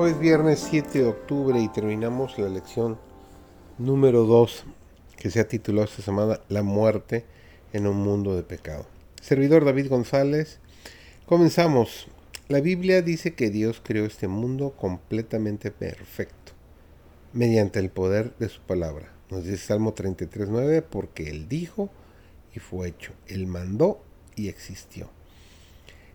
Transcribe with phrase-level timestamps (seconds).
[0.00, 3.00] Hoy es viernes 7 de octubre y terminamos la lección
[3.78, 4.64] número 2
[5.16, 7.24] que se ha titulado esta semana La muerte
[7.72, 8.86] en un mundo de pecado.
[9.20, 10.60] Servidor David González,
[11.26, 12.06] comenzamos.
[12.46, 16.52] La Biblia dice que Dios creó este mundo completamente perfecto
[17.32, 19.12] mediante el poder de su palabra.
[19.30, 21.90] Nos dice Salmo 33.9 porque Él dijo
[22.54, 23.14] y fue hecho.
[23.26, 24.00] Él mandó
[24.36, 25.10] y existió.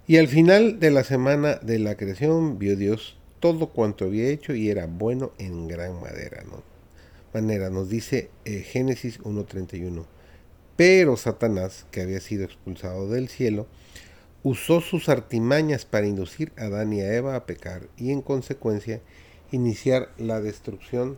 [0.08, 4.56] Y al final de la semana de la creación vio Dios todo cuanto había hecho
[4.56, 6.64] y era bueno en gran madera, ¿no?
[7.34, 10.06] manera, nos dice eh, Génesis 1.31.
[10.78, 13.68] Pero Satanás, que había sido expulsado del cielo,
[14.44, 19.02] usó sus artimañas para inducir a Adán y a Eva a pecar y en consecuencia
[19.52, 21.18] iniciar la destrucción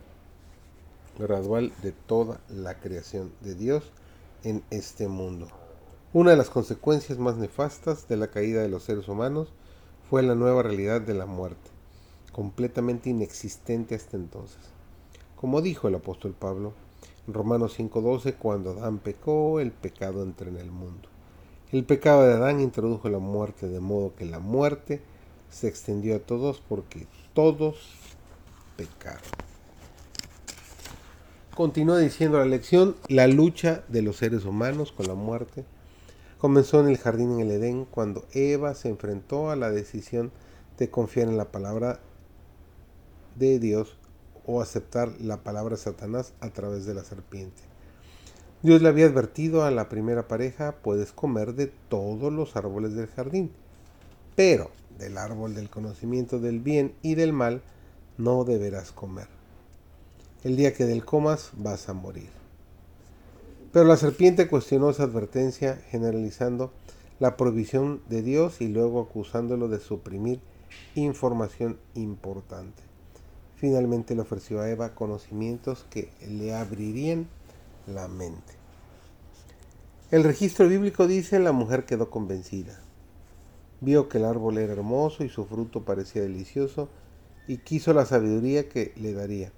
[1.20, 3.92] gradual de toda la creación de Dios
[4.42, 5.46] en este mundo.
[6.12, 9.52] Una de las consecuencias más nefastas de la caída de los seres humanos
[10.10, 11.75] fue la nueva realidad de la muerte,
[12.36, 14.58] completamente inexistente hasta entonces.
[15.36, 16.74] Como dijo el apóstol Pablo
[17.26, 21.08] en Romanos 5:12, cuando Adán pecó, el pecado entró en el mundo.
[21.72, 25.00] El pecado de Adán introdujo la muerte, de modo que la muerte
[25.48, 27.94] se extendió a todos porque todos
[28.76, 29.22] pecaron.
[31.54, 35.64] Continúa diciendo la lección, la lucha de los seres humanos con la muerte
[36.36, 40.32] comenzó en el jardín en el Edén cuando Eva se enfrentó a la decisión
[40.76, 42.00] de confiar en la palabra
[43.38, 43.96] de Dios
[44.46, 47.62] o aceptar la palabra Satanás a través de la serpiente.
[48.62, 53.08] Dios le había advertido a la primera pareja, puedes comer de todos los árboles del
[53.08, 53.50] jardín,
[54.34, 57.62] pero del árbol del conocimiento del bien y del mal
[58.18, 59.28] no deberás comer.
[60.42, 62.30] El día que del comas vas a morir.
[63.72, 66.72] Pero la serpiente cuestionó esa advertencia generalizando
[67.18, 70.40] la provisión de Dios y luego acusándolo de suprimir
[70.94, 72.82] información importante.
[73.56, 77.26] Finalmente le ofreció a Eva conocimientos que le abrirían
[77.86, 78.52] la mente.
[80.10, 82.78] El registro bíblico dice la mujer quedó convencida.
[83.80, 86.88] Vio que el árbol era hermoso y su fruto parecía delicioso
[87.48, 89.52] y quiso la sabiduría que le daría.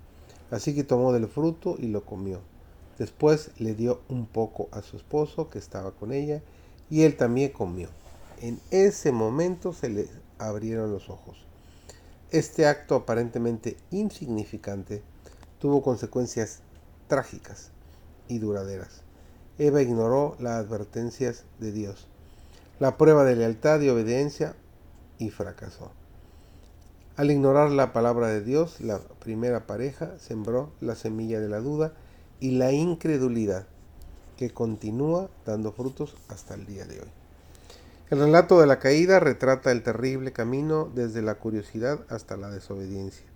[0.51, 2.41] Así que tomó del fruto y lo comió.
[2.99, 6.41] Después le dio un poco a su esposo que estaba con ella
[6.89, 7.89] y él también comió.
[8.41, 10.09] En ese momento se le
[10.39, 11.48] abrieron los ojos.
[12.31, 15.03] Este acto aparentemente insignificante
[15.59, 16.61] tuvo consecuencias
[17.07, 17.71] trágicas
[18.29, 19.01] y duraderas.
[19.57, 22.07] Eva ignoró las advertencias de Dios,
[22.81, 24.55] la prueba de lealtad y obediencia
[25.17, 25.91] y fracasó.
[27.17, 31.95] Al ignorar la palabra de Dios, la primera pareja sembró la semilla de la duda
[32.41, 33.67] y la incredulidad
[34.37, 37.09] que continúa dando frutos hasta el día de hoy.
[38.11, 43.27] El relato de la caída retrata el terrible camino desde la curiosidad hasta la desobediencia,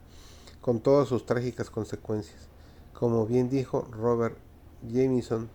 [0.62, 2.48] con todas sus trágicas consecuencias.
[2.94, 4.38] Como bien dijo Robert
[4.88, 5.50] Jameson,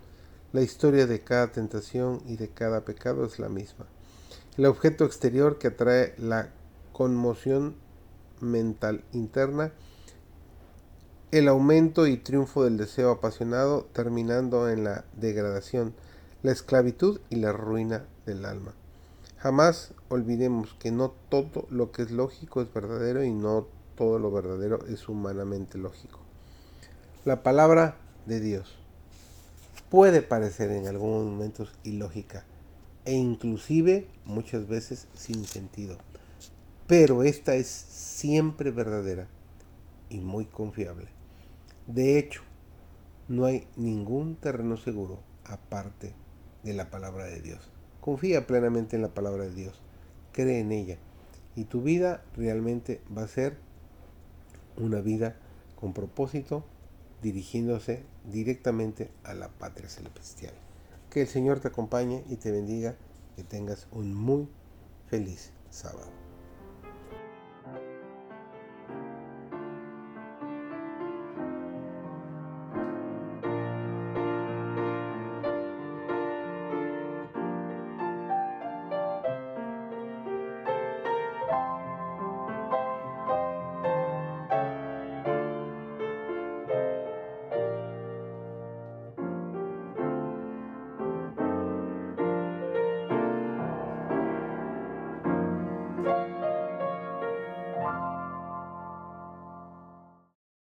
[0.53, 3.87] la historia de cada tentación y de cada pecado es la misma.
[4.55, 6.49] El objeto exterior que atrae la
[6.93, 7.75] conmoción
[8.39, 9.71] mental interna
[11.31, 15.93] el aumento y triunfo del deseo apasionado terminando en la degradación,
[16.41, 18.73] la esclavitud y la ruina del alma.
[19.37, 24.31] Jamás olvidemos que no todo lo que es lógico es verdadero y no todo lo
[24.31, 26.19] verdadero es humanamente lógico.
[27.23, 28.75] La palabra de Dios
[29.91, 32.45] puede parecer en algunos momentos ilógica
[33.05, 35.97] e inclusive muchas veces sin sentido,
[36.87, 39.27] pero esta es siempre verdadera
[40.09, 41.09] y muy confiable.
[41.85, 42.41] De hecho,
[43.27, 46.13] no hay ningún terreno seguro aparte
[46.63, 47.76] de la palabra de Dios.
[48.07, 49.81] Confía plenamente en la palabra de Dios,
[50.31, 50.97] cree en ella
[51.57, 53.57] y tu vida realmente va a ser
[54.77, 55.35] una vida
[55.75, 56.63] con propósito
[57.21, 60.53] dirigiéndose directamente a la patria celestial.
[61.09, 62.95] Que el Señor te acompañe y te bendiga,
[63.35, 64.47] que tengas un muy
[65.09, 66.26] feliz sábado.